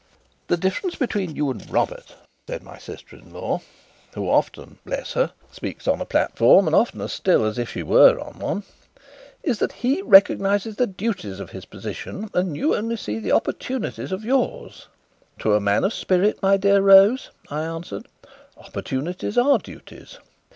"The 0.47 0.57
difference 0.57 0.95
between 0.95 1.35
you 1.35 1.51
and 1.51 1.69
Robert," 1.69 2.15
said 2.47 2.63
my 2.63 2.79
sister 2.79 3.15
in 3.17 3.31
law, 3.31 3.61
who 4.15 4.27
often 4.27 4.79
(bless 4.83 5.13
her!) 5.13 5.31
speaks 5.51 5.87
on 5.87 6.01
a 6.01 6.05
platform, 6.07 6.65
and 6.65 6.75
oftener 6.75 7.07
still 7.07 7.45
as 7.45 7.59
if 7.59 7.69
she 7.69 7.83
were 7.83 8.19
on 8.19 8.39
one, 8.39 8.63
"is 9.43 9.59
that 9.59 9.73
he 9.73 10.01
recognizes 10.01 10.77
the 10.77 10.87
duties 10.87 11.39
of 11.39 11.51
his 11.51 11.65
position, 11.65 12.31
and 12.33 12.57
you 12.57 12.97
see 12.97 13.19
the 13.19 13.31
opportunities 13.33 14.11
of 14.11 14.25
yours." 14.25 14.87
"To 15.37 15.53
a 15.53 15.61
man 15.61 15.83
of 15.83 15.93
spirit, 15.93 16.41
my 16.41 16.57
dear 16.57 16.81
Rose," 16.81 17.29
I 17.51 17.61
answered, 17.61 18.07
"opportunities 18.57 19.37
are 19.37 19.59
duties." 19.59 20.17